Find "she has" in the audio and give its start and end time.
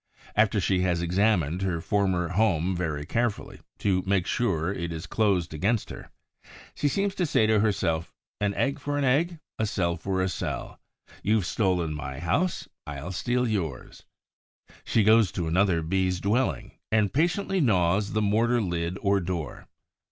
0.59-1.03